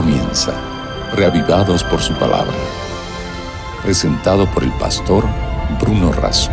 comienza, 0.00 0.52
reavivados 1.16 1.82
por 1.82 1.98
su 2.00 2.14
palabra. 2.14 2.54
Presentado 3.82 4.46
por 4.54 4.62
el 4.62 4.70
pastor 4.78 5.24
Bruno 5.80 6.12
Razo. 6.12 6.52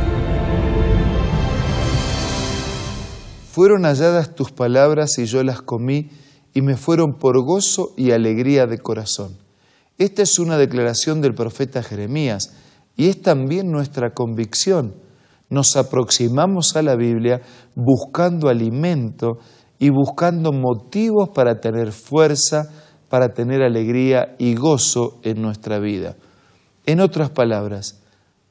Fueron 3.52 3.84
halladas 3.84 4.34
tus 4.34 4.52
palabras 4.52 5.20
y 5.20 5.26
yo 5.26 5.44
las 5.44 5.62
comí 5.62 6.10
y 6.56 6.64
me 6.64 6.76
fueron 6.76 7.20
por 7.20 7.40
gozo 7.46 7.94
y 7.96 8.10
alegría 8.10 8.66
de 8.66 8.80
corazón. 8.80 9.38
Esta 10.00 10.24
es 10.24 10.40
una 10.40 10.58
declaración 10.58 11.22
del 11.22 11.36
profeta 11.36 11.84
Jeremías 11.84 12.52
y 12.96 13.10
es 13.10 13.22
también 13.22 13.70
nuestra 13.70 14.16
convicción. 14.16 14.96
Nos 15.52 15.76
aproximamos 15.76 16.76
a 16.76 16.82
la 16.82 16.96
Biblia 16.96 17.42
buscando 17.76 18.50
alimento 18.50 19.38
y 19.78 19.92
buscando 19.92 20.52
motivos 20.52 21.30
para 21.30 21.60
tener 21.60 21.92
fuerza, 21.92 22.85
para 23.10 23.34
tener 23.34 23.62
alegría 23.62 24.36
y 24.38 24.56
gozo 24.56 25.20
en 25.24 25.42
nuestra 25.42 25.80
vida. 25.80 26.16
En 26.86 27.00
otras 27.00 27.30
palabras, 27.30 28.00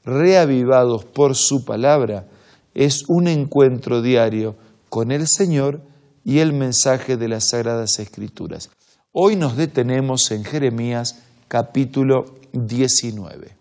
reavivados 0.04 1.04
por 1.04 1.34
su 1.34 1.64
palabra, 1.64 2.26
es 2.74 3.04
un 3.08 3.28
encuentro 3.28 4.02
diario 4.02 4.56
con 4.88 5.12
el 5.12 5.26
Señor 5.28 5.80
y 6.24 6.38
el 6.38 6.52
mensaje 6.52 7.16
de 7.16 7.28
las 7.28 7.50
Sagradas 7.50 7.98
Escrituras. 7.98 8.70
Hoy 9.12 9.36
nos 9.36 9.56
detenemos 9.56 10.30
en 10.30 10.44
Jeremías 10.44 11.22
capítulo 11.48 12.34
19. 12.52 13.56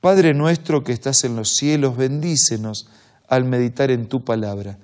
Padre 0.00 0.34
nuestro 0.34 0.84
que 0.84 0.92
estás 0.92 1.24
en 1.24 1.36
los 1.36 1.54
cielos, 1.54 1.96
bendícenos 1.96 2.88
al 3.28 3.44
meditar 3.44 3.90
en 3.90 4.06
tu 4.06 4.24
palabra, 4.24 4.78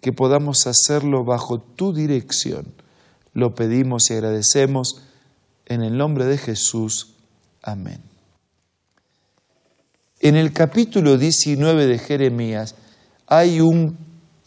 que 0.00 0.12
podamos 0.12 0.66
hacerlo 0.66 1.24
bajo 1.24 1.60
tu 1.60 1.92
dirección. 1.92 2.74
Lo 3.36 3.54
pedimos 3.54 4.08
y 4.08 4.14
agradecemos 4.14 5.02
en 5.66 5.82
el 5.82 5.98
nombre 5.98 6.24
de 6.24 6.38
Jesús. 6.38 7.16
Amén. 7.62 8.00
En 10.20 10.36
el 10.36 10.54
capítulo 10.54 11.18
19 11.18 11.84
de 11.86 11.98
Jeremías 11.98 12.76
hay 13.26 13.60
un, 13.60 13.98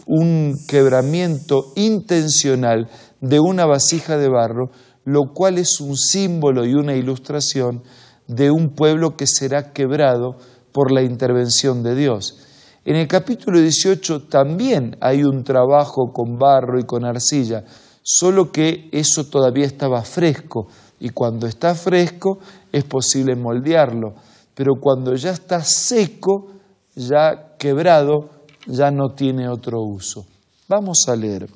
un 0.08 0.56
quebramiento 0.68 1.66
intencional 1.76 2.90
de 3.22 3.40
una 3.40 3.68
vasija 3.68 4.18
de 4.18 4.28
barro, 4.28 4.72
lo 5.06 5.34
cual 5.36 5.60
es 5.60 5.80
un 5.80 5.96
símbolo 5.96 6.66
y 6.66 6.74
una 6.74 6.96
ilustración 6.96 7.84
de 8.26 8.50
un 8.50 8.70
pueblo 8.70 9.16
que 9.16 9.28
será 9.28 9.72
quebrado 9.72 10.38
por 10.72 10.92
la 10.92 11.04
intervención 11.04 11.84
de 11.84 11.94
Dios. 11.94 12.40
En 12.86 12.96
el 12.96 13.08
capítulo 13.08 13.60
18 13.60 14.24
también 14.30 14.98
hay 15.00 15.24
un 15.24 15.44
trabajo 15.44 16.12
con 16.12 16.40
barro 16.40 16.80
y 16.80 16.86
con 16.86 17.06
arcilla, 17.06 17.66
solo 18.12 18.52
que 18.52 18.90
eso 18.92 19.26
todavía 19.26 19.66
estaba 19.66 20.02
fresco 20.04 20.68
y 21.00 21.10
cuando 21.10 21.46
está 21.46 21.76
fresco 21.76 22.40
es 22.72 22.84
posible 22.84 23.36
moldearlo, 23.36 24.16
pero 24.56 24.74
cuando 24.82 25.14
ya 25.16 25.32
está 25.32 25.64
seco, 25.64 26.48
ya 26.96 27.56
quebrado, 27.60 28.30
ya 28.66 28.90
no 28.90 29.14
tiene 29.16 29.48
otro 29.48 29.78
uso. 29.82 30.26
Vamos 30.68 31.08
a 31.08 31.16
leer. 31.16 31.48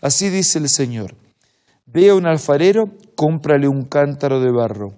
Así 0.00 0.28
dice 0.28 0.60
el 0.60 0.68
Señor. 0.68 1.16
Ve 1.86 2.10
a 2.10 2.14
un 2.14 2.26
alfarero, 2.26 2.84
cómprale 3.16 3.66
un 3.66 3.84
cántaro 3.84 4.40
de 4.40 4.52
barro 4.52 4.92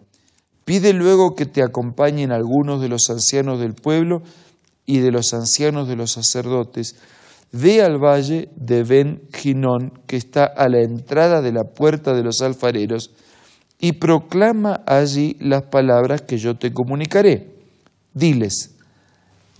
Pide 0.70 0.92
luego 0.92 1.34
que 1.34 1.46
te 1.46 1.64
acompañen 1.64 2.30
algunos 2.30 2.80
de 2.80 2.88
los 2.88 3.10
ancianos 3.10 3.58
del 3.58 3.74
pueblo 3.74 4.22
y 4.86 5.00
de 5.00 5.10
los 5.10 5.34
ancianos 5.34 5.88
de 5.88 5.96
los 5.96 6.12
sacerdotes. 6.12 6.94
Ve 7.52 7.82
al 7.82 7.98
valle 7.98 8.48
de 8.54 8.84
Ben 8.84 9.22
Ginón, 9.32 9.92
que 10.06 10.16
está 10.16 10.44
a 10.44 10.68
la 10.68 10.80
entrada 10.82 11.40
de 11.42 11.52
la 11.52 11.64
puerta 11.64 12.14
de 12.14 12.22
los 12.22 12.42
alfareros, 12.42 13.10
y 13.78 13.92
proclama 13.92 14.82
allí 14.86 15.36
las 15.40 15.62
palabras 15.62 16.22
que 16.22 16.38
yo 16.38 16.56
te 16.56 16.72
comunicaré. 16.72 17.48
Diles, 18.14 18.76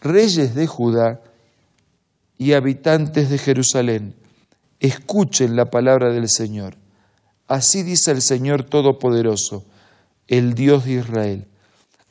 reyes 0.01 0.55
de 0.55 0.67
Judá 0.67 1.21
y 2.39 2.53
habitantes 2.53 3.31
de 3.31 3.39
Jerusalén, 3.39 4.15
escuchen 4.78 5.57
la 5.57 5.67
palabra 5.67 6.12
del 6.12 6.28
Señor. 6.28 6.77
Así 7.49 7.83
dice 7.83 8.12
el 8.12 8.22
Señor 8.22 8.65
Todopoderoso 8.65 9.65
el 10.31 10.55
Dios 10.55 10.84
de 10.84 10.93
Israel. 10.93 11.49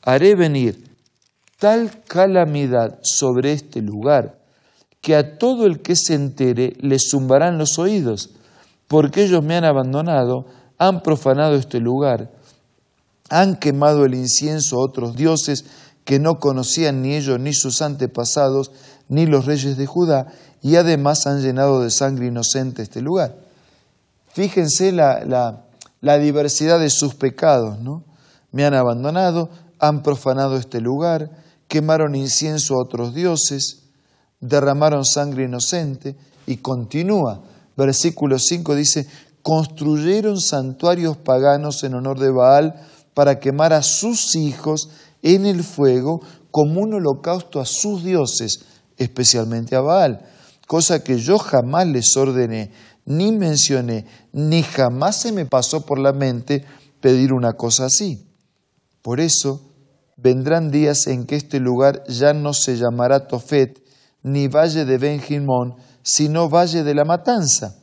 Haré 0.02 0.34
venir 0.34 0.94
tal 1.58 2.02
calamidad 2.06 3.00
sobre 3.02 3.52
este 3.52 3.80
lugar 3.80 4.38
que 5.00 5.16
a 5.16 5.38
todo 5.38 5.66
el 5.66 5.80
que 5.80 5.96
se 5.96 6.14
entere 6.14 6.76
le 6.80 6.98
zumbarán 6.98 7.58
los 7.58 7.78
oídos, 7.78 8.30
porque 8.88 9.24
ellos 9.24 9.42
me 9.42 9.56
han 9.56 9.64
abandonado, 9.64 10.46
han 10.78 11.02
profanado 11.02 11.54
este 11.54 11.80
lugar, 11.80 12.30
han 13.28 13.56
quemado 13.56 14.04
el 14.04 14.14
incienso 14.14 14.76
a 14.76 14.84
otros 14.84 15.16
dioses 15.16 15.64
que 16.04 16.18
no 16.18 16.38
conocían 16.38 17.02
ni 17.02 17.14
ellos 17.14 17.38
ni 17.38 17.54
sus 17.54 17.82
antepasados, 17.82 18.72
ni 19.08 19.26
los 19.26 19.46
reyes 19.46 19.76
de 19.76 19.86
Judá, 19.86 20.32
y 20.62 20.76
además 20.76 21.26
han 21.26 21.40
llenado 21.40 21.82
de 21.82 21.90
sangre 21.90 22.26
inocente 22.26 22.82
este 22.82 23.00
lugar. 23.00 23.36
Fíjense 24.32 24.92
la, 24.92 25.24
la, 25.24 25.64
la 26.00 26.18
diversidad 26.18 26.78
de 26.78 26.90
sus 26.90 27.14
pecados, 27.14 27.78
¿no? 27.78 28.04
Me 28.52 28.64
han 28.64 28.74
abandonado, 28.74 29.50
han 29.78 30.02
profanado 30.02 30.56
este 30.56 30.80
lugar, 30.80 31.30
quemaron 31.68 32.14
incienso 32.14 32.74
a 32.74 32.82
otros 32.82 33.14
dioses, 33.14 33.84
derramaron 34.40 35.04
sangre 35.04 35.44
inocente 35.44 36.16
y 36.46 36.56
continúa. 36.56 37.42
Versículo 37.76 38.38
5 38.38 38.74
dice, 38.74 39.06
construyeron 39.42 40.40
santuarios 40.40 41.16
paganos 41.16 41.84
en 41.84 41.94
honor 41.94 42.18
de 42.18 42.30
Baal 42.30 42.74
para 43.14 43.38
quemar 43.38 43.72
a 43.72 43.82
sus 43.82 44.36
hijos 44.36 44.90
en 45.22 45.46
el 45.46 45.62
fuego 45.62 46.20
como 46.50 46.80
un 46.80 46.94
holocausto 46.94 47.60
a 47.60 47.66
sus 47.66 48.02
dioses, 48.02 48.64
especialmente 48.96 49.76
a 49.76 49.80
Baal, 49.80 50.26
cosa 50.66 51.02
que 51.02 51.18
yo 51.18 51.38
jamás 51.38 51.86
les 51.86 52.16
ordené, 52.16 52.72
ni 53.04 53.32
mencioné, 53.32 54.06
ni 54.32 54.62
jamás 54.62 55.16
se 55.16 55.32
me 55.32 55.46
pasó 55.46 55.84
por 55.84 55.98
la 55.98 56.12
mente 56.12 56.64
pedir 57.00 57.32
una 57.32 57.52
cosa 57.52 57.86
así. 57.86 58.26
Por 59.02 59.20
eso 59.20 59.72
vendrán 60.16 60.70
días 60.70 61.06
en 61.06 61.24
que 61.24 61.36
este 61.36 61.60
lugar 61.60 62.04
ya 62.08 62.34
no 62.34 62.52
se 62.52 62.76
llamará 62.76 63.26
Tofet, 63.26 63.82
ni 64.22 64.48
valle 64.48 64.84
de 64.84 64.98
Benjimón, 64.98 65.76
sino 66.02 66.48
valle 66.48 66.82
de 66.82 66.94
la 66.94 67.04
matanza. 67.04 67.76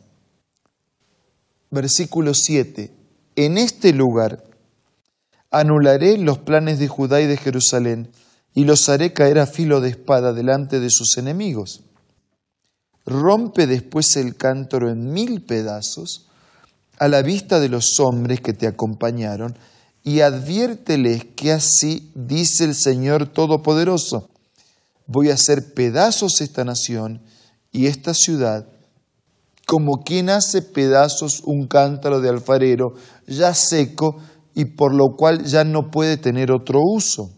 Versículo 1.70 2.34
7. 2.34 2.94
En 3.36 3.58
este 3.58 3.94
lugar 3.94 4.44
anularé 5.52 6.18
los 6.18 6.40
planes 6.40 6.80
de 6.80 6.88
Judá 6.88 7.22
y 7.22 7.28
de 7.28 7.38
Jerusalén, 7.38 8.12
y 8.53 8.66
los 8.66 8.90
haré 8.90 9.14
caer 9.14 9.38
a 9.40 9.46
filo 9.46 9.81
de 9.81 9.90
espada 9.90 10.34
delante 10.34 10.80
de 10.80 10.90
sus 10.90 11.18
enemigos. 11.18 11.84
Rompe 13.06 13.68
después 13.68 14.16
el 14.16 14.36
cántaro 14.36 14.90
en 14.90 15.12
mil 15.12 15.44
pedazos 15.44 16.28
a 16.97 17.08
la 17.08 17.22
vista 17.22 17.59
de 17.59 17.70
los 17.70 18.00
hombres 18.00 18.42
que 18.42 18.53
te 18.53 18.68
acompañaron, 18.68 19.56
y 20.03 20.22
adviérteles 20.22 21.26
que 21.36 21.52
así 21.52 22.12
dice 22.16 22.64
el 22.64 22.74
Señor 22.74 23.28
Todopoderoso, 23.28 24.30
voy 25.07 25.31
a 25.31 25.34
hacer 25.34 25.73
pedazos 25.73 26.41
esta 26.41 26.63
nación 26.63 27.23
y 27.72 27.88
esta 27.88 28.13
ciudad, 28.13 28.68
como 29.66 30.03
quien 30.03 30.29
hace 30.29 30.62
pedazos 30.62 31.41
un 31.44 31.68
cántaro 31.68 32.22
de 32.22 32.29
alfarero 32.29 32.94
ya 33.25 33.53
seco 33.53 34.17
y 34.53 34.66
por 34.66 34.94
lo 34.94 35.16
cual 35.17 35.44
ya 35.44 35.63
no 35.63 35.90
puede 35.91 36.17
tener 36.17 36.51
otro 36.51 36.79
uso, 36.84 37.31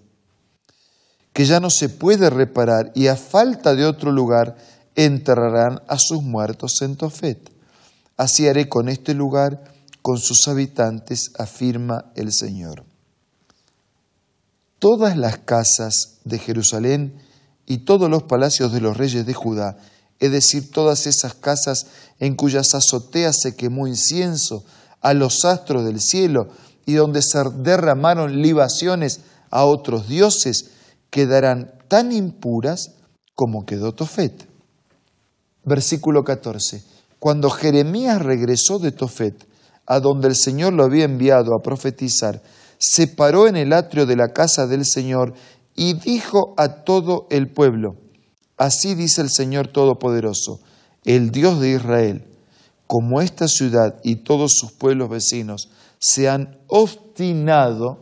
que 1.33 1.45
ya 1.45 1.59
no 1.59 1.69
se 1.69 1.89
puede 1.89 2.29
reparar 2.29 2.91
y 2.95 3.07
a 3.07 3.15
falta 3.15 3.75
de 3.75 3.85
otro 3.85 4.11
lugar 4.11 4.57
enterrarán 4.95 5.81
a 5.87 5.97
sus 5.97 6.21
muertos 6.21 6.81
en 6.81 6.97
Tofet. 6.97 7.51
Así 8.17 8.47
haré 8.47 8.67
con 8.67 8.89
este 8.89 9.13
lugar 9.13 9.63
con 10.01 10.17
sus 10.17 10.47
habitantes, 10.47 11.31
afirma 11.37 12.11
el 12.15 12.33
Señor. 12.33 12.85
Todas 14.79 15.17
las 15.17 15.39
casas 15.39 16.19
de 16.23 16.39
Jerusalén 16.39 17.21
y 17.69 17.85
todos 17.85 18.09
los 18.09 18.23
palacios 18.23 18.73
de 18.73 18.81
los 18.81 18.97
reyes 18.97 19.27
de 19.27 19.33
Judá, 19.35 19.77
es 20.19 20.31
decir, 20.31 20.71
todas 20.71 21.05
esas 21.05 21.35
casas 21.35 21.85
en 22.19 22.35
cuyas 22.35 22.73
azoteas 22.73 23.37
se 23.39 23.55
quemó 23.55 23.87
incienso 23.87 24.65
a 25.01 25.13
los 25.13 25.45
astros 25.45 25.85
del 25.85 26.01
cielo 26.01 26.49
y 26.87 26.93
donde 26.93 27.21
se 27.21 27.39
derramaron 27.57 28.41
libaciones 28.41 29.21
a 29.51 29.65
otros 29.65 30.07
dioses, 30.09 30.71
quedarán 31.11 31.71
tan 31.87 32.11
impuras 32.11 32.95
como 33.35 33.67
quedó 33.67 33.93
Tofet. 33.93 34.47
Versículo 35.63 36.23
14. 36.23 36.83
Cuando 37.19 37.51
Jeremías 37.51 38.19
regresó 38.19 38.79
de 38.79 38.91
Tofet, 38.91 39.47
a 39.85 39.99
donde 39.99 40.27
el 40.27 40.35
Señor 40.35 40.73
lo 40.73 40.83
había 40.83 41.05
enviado 41.05 41.55
a 41.55 41.61
profetizar, 41.61 42.41
se 42.79 43.07
paró 43.07 43.47
en 43.47 43.57
el 43.57 43.73
atrio 43.73 44.07
de 44.07 44.15
la 44.15 44.29
casa 44.29 44.65
del 44.65 44.85
Señor 44.85 45.35
y 45.79 45.93
dijo 45.93 46.53
a 46.57 46.83
todo 46.83 47.25
el 47.29 47.47
pueblo, 47.47 47.95
así 48.57 48.95
dice 48.95 49.21
el 49.21 49.29
Señor 49.29 49.69
Todopoderoso, 49.69 50.59
el 51.05 51.31
Dios 51.31 51.61
de 51.61 51.71
Israel, 51.71 52.25
como 52.85 53.21
esta 53.21 53.47
ciudad 53.47 53.95
y 54.03 54.17
todos 54.17 54.55
sus 54.57 54.73
pueblos 54.73 55.09
vecinos 55.09 55.69
se 55.97 56.27
han 56.27 56.57
obstinado 56.67 57.97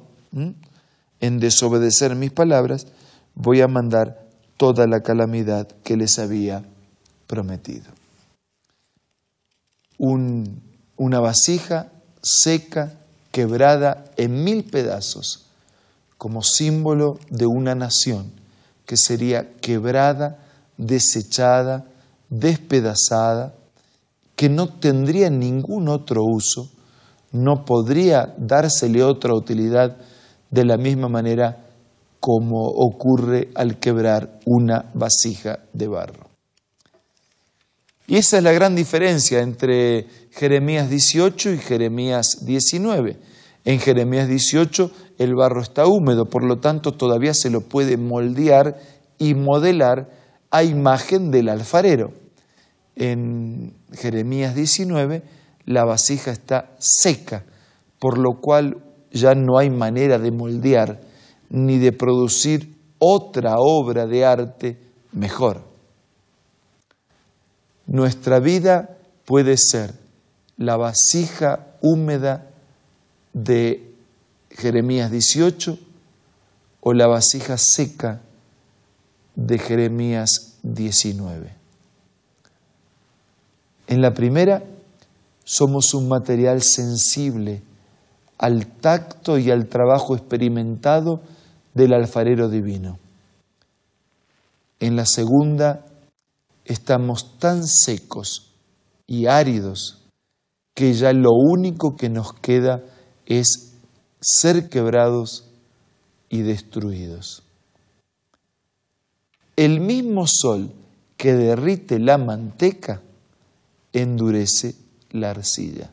en 1.19 1.39
desobedecer 1.39 2.15
mis 2.15 2.31
palabras, 2.31 2.87
voy 3.35 3.61
a 3.61 3.67
mandar 3.67 4.25
toda 4.57 4.87
la 4.87 5.01
calamidad 5.01 5.67
que 5.83 5.97
les 5.97 6.17
había 6.17 6.63
prometido. 7.27 7.85
una 9.99 11.19
vasija 11.19 11.91
seca, 12.23 12.93
quebrada 13.31 14.05
en 14.17 14.43
mil 14.43 14.63
pedazos, 14.63 15.46
como 16.17 16.41
símbolo 16.41 17.19
de 17.29 17.45
una 17.45 17.75
nación 17.75 18.31
que 18.85 18.97
sería 18.97 19.51
quebrada, 19.61 20.39
desechada, 20.77 21.85
despedazada, 22.29 23.53
que 24.35 24.49
no 24.49 24.67
tendría 24.67 25.29
ningún 25.29 25.89
otro 25.89 26.23
uso, 26.23 26.69
no 27.31 27.65
podría 27.65 28.33
dársele 28.37 29.03
otra 29.03 29.33
utilidad 29.33 29.97
de 30.49 30.65
la 30.65 30.77
misma 30.77 31.09
manera 31.09 31.65
como 32.19 32.61
ocurre 32.67 33.49
al 33.55 33.79
quebrar 33.79 34.39
una 34.45 34.85
vasija 34.93 35.59
de 35.73 35.87
barro. 35.87 36.27
Y 38.07 38.15
esa 38.15 38.37
es 38.37 38.43
la 38.43 38.53
gran 38.53 38.73
diferencia 38.73 39.41
entre 39.41 40.07
Jeremías 40.31 40.89
18 40.89 41.51
y 41.51 41.57
Jeremías 41.57 42.45
19. 42.45 43.17
En 43.67 43.81
Jeremías 43.81 44.29
18 44.29 44.91
el 45.17 45.35
barro 45.35 45.61
está 45.61 45.87
húmedo, 45.87 46.29
por 46.29 46.45
lo 46.45 46.59
tanto 46.59 46.93
todavía 46.93 47.33
se 47.33 47.49
lo 47.49 47.59
puede 47.59 47.97
moldear 47.97 48.79
y 49.17 49.33
modelar 49.33 50.09
a 50.51 50.63
imagen 50.63 51.31
del 51.31 51.49
alfarero 51.49 52.13
en 52.97 53.73
Jeremías 53.93 54.55
19, 54.55 55.21
la 55.65 55.85
vasija 55.85 56.31
está 56.31 56.71
seca, 56.79 57.43
por 57.99 58.17
lo 58.17 58.39
cual 58.41 58.77
ya 59.11 59.35
no 59.35 59.57
hay 59.57 59.69
manera 59.69 60.17
de 60.17 60.31
moldear 60.31 60.99
ni 61.49 61.77
de 61.77 61.91
producir 61.91 62.75
otra 62.97 63.55
obra 63.57 64.07
de 64.07 64.25
arte 64.25 64.77
mejor. 65.11 65.61
Nuestra 67.85 68.39
vida 68.39 68.97
puede 69.25 69.57
ser 69.57 69.93
la 70.57 70.75
vasija 70.75 71.67
húmeda 71.81 72.49
de 73.43 73.93
Jeremías 74.49 75.11
18 75.11 75.77
o 76.81 76.93
la 76.93 77.07
vasija 77.07 77.55
seca 77.57 78.21
de 79.35 79.59
Jeremías 79.59 80.57
19. 80.63 81.53
En 83.87 84.01
la 84.01 84.13
primera, 84.13 84.63
somos 85.43 85.93
un 85.93 86.07
material 86.07 86.63
sensible 86.63 87.61
al 88.39 88.65
tacto 88.65 89.37
y 89.37 89.51
al 89.51 89.67
trabajo 89.67 90.15
experimentado 90.15 91.21
del 91.73 91.93
alfarero 91.93 92.49
divino. 92.49 92.97
En 94.79 94.95
la 94.95 95.05
segunda, 95.05 95.85
estamos 96.65 97.37
tan 97.37 97.67
secos 97.67 98.51
y 99.05 99.27
áridos 99.27 100.03
que 100.73 100.93
ya 100.93 101.13
lo 101.13 101.31
único 101.33 101.95
que 101.95 102.09
nos 102.09 102.33
queda 102.33 102.83
es 103.27 103.73
ser 104.19 104.69
quebrados 104.69 105.45
y 106.29 106.41
destruidos. 106.41 107.43
El 109.55 109.79
mismo 109.79 110.25
sol 110.27 110.71
que 111.17 111.33
derrite 111.33 111.99
la 111.99 112.17
manteca 112.17 113.01
endurece 113.91 114.75
la 115.11 115.31
arcilla. 115.31 115.91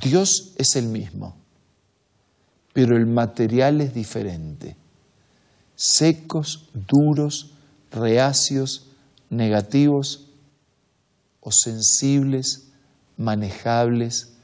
Dios 0.00 0.52
es 0.56 0.76
el 0.76 0.86
mismo, 0.86 1.36
pero 2.72 2.96
el 2.96 3.06
material 3.06 3.80
es 3.80 3.94
diferente. 3.94 4.76
Secos, 5.74 6.68
duros, 6.74 7.52
reacios, 7.90 8.88
negativos 9.30 10.26
o 11.40 11.50
sensibles, 11.52 12.68
manejables, 13.16 14.35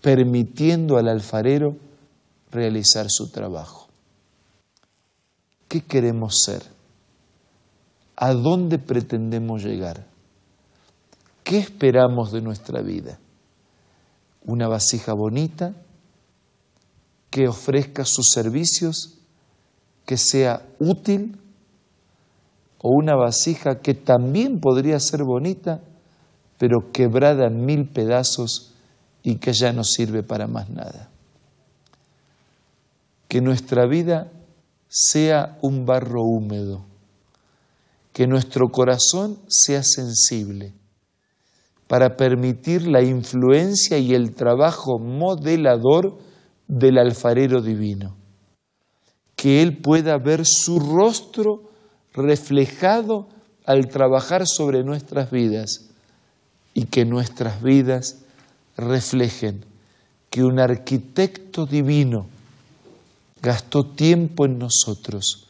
permitiendo 0.00 0.98
al 0.98 1.08
alfarero 1.08 1.76
realizar 2.50 3.06
su 3.10 3.30
trabajo. 3.30 3.88
¿Qué 5.68 5.80
queremos 5.80 6.34
ser? 6.44 6.62
¿A 8.16 8.32
dónde 8.32 8.78
pretendemos 8.78 9.62
llegar? 9.62 10.06
¿Qué 11.44 11.58
esperamos 11.58 12.32
de 12.32 12.40
nuestra 12.40 12.80
vida? 12.82 13.18
¿Una 14.44 14.68
vasija 14.68 15.12
bonita 15.12 15.74
que 17.30 17.48
ofrezca 17.48 18.04
sus 18.04 18.30
servicios, 18.30 19.18
que 20.06 20.16
sea 20.16 20.62
útil? 20.78 21.36
¿O 22.78 22.90
una 22.90 23.16
vasija 23.16 23.80
que 23.80 23.94
también 23.94 24.60
podría 24.60 24.98
ser 25.00 25.24
bonita, 25.24 25.80
pero 26.58 26.90
quebrada 26.92 27.48
en 27.48 27.64
mil 27.64 27.88
pedazos 27.88 28.72
y 29.26 29.38
que 29.38 29.52
ya 29.52 29.72
no 29.72 29.82
sirve 29.82 30.22
para 30.22 30.46
más 30.46 30.70
nada? 30.70 31.10
Que 33.26 33.40
nuestra 33.40 33.84
vida 33.84 34.30
sea 34.88 35.58
un 35.62 35.84
barro 35.84 36.22
húmedo, 36.22 36.84
que 38.12 38.28
nuestro 38.28 38.68
corazón 38.68 39.40
sea 39.48 39.82
sensible 39.82 40.74
para 41.88 42.16
permitir 42.16 42.86
la 42.86 43.02
influencia 43.02 43.98
y 43.98 44.14
el 44.14 44.32
trabajo 44.32 45.00
modelador 45.00 46.18
del 46.68 46.96
alfarero 46.96 47.60
divino. 47.60 48.16
Que 49.34 49.60
Él 49.60 49.78
pueda 49.78 50.18
ver 50.18 50.46
su 50.46 50.78
rostro 50.78 51.72
reflejado 52.14 53.26
al 53.64 53.88
trabajar 53.88 54.46
sobre 54.46 54.84
nuestras 54.84 55.32
vidas 55.32 55.90
y 56.74 56.84
que 56.84 57.04
nuestras 57.04 57.60
vidas 57.60 58.22
reflejen 58.76 59.64
que 60.30 60.44
un 60.44 60.58
arquitecto 60.60 61.66
divino 61.66 62.26
gastó 63.40 63.84
tiempo 63.84 64.44
en 64.44 64.58
nosotros, 64.58 65.48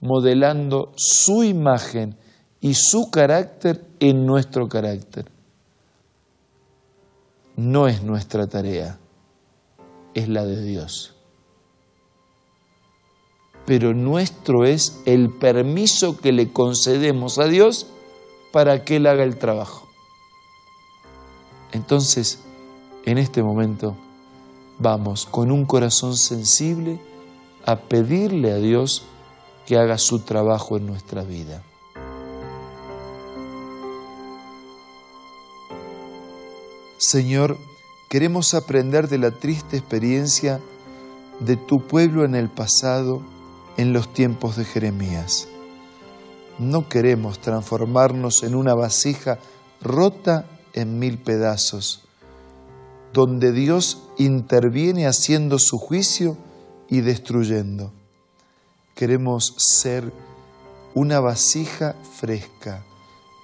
modelando 0.00 0.92
su 0.96 1.44
imagen 1.44 2.16
y 2.60 2.74
su 2.74 3.10
carácter 3.10 3.84
en 4.00 4.24
nuestro 4.24 4.68
carácter 4.68 5.26
no 7.56 7.86
es 7.86 8.02
nuestra 8.02 8.46
tarea, 8.46 8.98
es 10.14 10.28
la 10.28 10.44
de 10.44 10.62
Dios. 10.62 11.14
Pero 13.66 13.94
nuestro 13.94 14.64
es 14.64 15.00
el 15.06 15.30
permiso 15.30 16.18
que 16.18 16.32
le 16.32 16.52
concedemos 16.52 17.38
a 17.38 17.46
Dios 17.46 17.86
para 18.52 18.84
que 18.84 18.96
Él 18.96 19.06
haga 19.06 19.24
el 19.24 19.38
trabajo. 19.38 19.88
Entonces, 21.72 22.40
en 23.04 23.18
este 23.18 23.42
momento, 23.42 23.96
vamos 24.78 25.26
con 25.26 25.50
un 25.50 25.66
corazón 25.66 26.16
sensible 26.16 26.98
a 27.66 27.76
pedirle 27.76 28.52
a 28.52 28.56
Dios 28.56 29.04
que 29.66 29.76
haga 29.76 29.98
su 29.98 30.20
trabajo 30.20 30.76
en 30.76 30.86
nuestra 30.86 31.22
vida. 31.22 31.62
Señor, 36.98 37.58
queremos 38.08 38.54
aprender 38.54 39.08
de 39.08 39.18
la 39.18 39.30
triste 39.30 39.76
experiencia 39.76 40.60
de 41.40 41.56
tu 41.56 41.86
pueblo 41.86 42.24
en 42.24 42.34
el 42.34 42.48
pasado, 42.48 43.20
en 43.76 43.92
los 43.92 44.12
tiempos 44.12 44.56
de 44.56 44.64
Jeremías. 44.64 45.48
No 46.58 46.88
queremos 46.88 47.40
transformarnos 47.40 48.42
en 48.42 48.54
una 48.54 48.74
vasija 48.74 49.38
rota 49.82 50.46
en 50.72 50.98
mil 50.98 51.18
pedazos, 51.18 52.04
donde 53.14 53.52
Dios 53.52 54.02
interviene 54.18 55.06
haciendo 55.06 55.58
su 55.58 55.78
juicio 55.78 56.36
y 56.90 57.00
destruyendo. 57.00 57.94
Queremos 58.94 59.54
ser 59.56 60.12
una 60.94 61.20
vasija 61.20 61.96
fresca, 62.18 62.84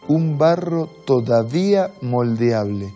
un 0.09 0.37
barro 0.37 0.91
todavía 1.07 1.91
moldeable 2.03 2.93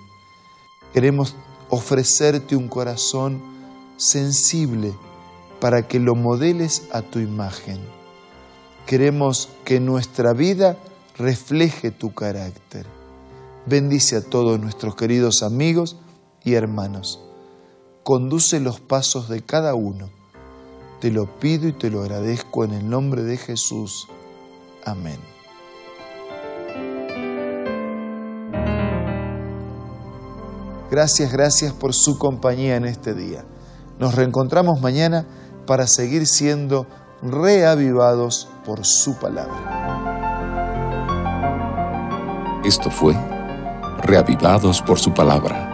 Queremos 0.95 1.35
ofrecerte 1.71 2.55
un 2.55 2.69
corazón 2.69 3.43
sensible 3.97 4.95
para 5.61 5.89
que 5.89 5.99
lo 5.99 6.15
modeles 6.15 6.85
a 6.93 7.03
tu 7.03 7.19
imagen. 7.19 7.81
Queremos 8.87 9.49
que 9.65 9.81
nuestra 9.81 10.35
vida 10.35 10.77
refleje 11.19 11.91
tu 11.91 12.15
carácter. 12.15 12.87
Bendice 13.67 14.15
a 14.15 14.23
todos 14.23 14.61
nuestros 14.61 14.95
queridos 14.95 15.43
amigos 15.43 15.97
y 16.45 16.55
hermanos. 16.55 17.21
Conduce 18.03 18.61
los 18.61 18.81
pasos 18.81 19.29
de 19.29 19.43
cada 19.43 19.75
uno. 19.75 20.11
Te 21.01 21.11
lo 21.11 21.27
pido 21.39 21.69
y 21.69 21.73
te 21.73 21.91
lo 21.91 22.03
agradezco 22.03 22.65
en 22.65 22.75
el 22.75 22.89
nombre 22.89 23.23
de 23.23 23.37
Jesús. 23.37 24.09
Amén. 24.85 25.19
Gracias, 30.91 31.33
gracias 31.33 31.73
por 31.73 31.95
su 31.95 32.19
compañía 32.19 32.77
en 32.77 32.85
este 32.85 33.15
día. 33.15 33.45
Nos 33.99 34.15
reencontramos 34.15 34.81
mañana 34.81 35.27
para 35.67 35.87
seguir 35.87 36.27
siendo 36.27 36.87
reavivados 37.23 38.49
por 38.65 38.85
su 38.85 39.19
palabra. 39.19 39.83
Esto 42.65 42.91
fue 42.91 43.15
Reavivados 44.05 44.83
por 44.83 44.99
su 44.99 45.15
palabra, 45.15 45.74